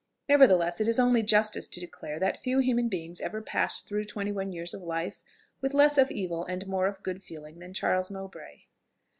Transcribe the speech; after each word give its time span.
Nevertheless, 0.27 0.81
it 0.81 0.87
is 0.87 0.99
only 0.99 1.21
justice 1.21 1.67
to 1.67 1.79
declare, 1.79 2.17
that 2.19 2.39
few 2.39 2.57
human 2.57 2.89
beings 2.89 3.21
ever 3.21 3.39
passed 3.39 3.87
through 3.87 4.05
twenty 4.05 4.31
one 4.31 4.51
years 4.51 4.73
of 4.73 4.81
life 4.81 5.21
with 5.61 5.75
less 5.75 5.95
of 5.99 6.09
evil 6.09 6.43
and 6.43 6.65
more 6.65 6.87
of 6.87 7.03
good 7.03 7.21
feeling 7.21 7.59
than 7.59 7.71
Charles 7.75 8.09
Mowbray. 8.09 8.61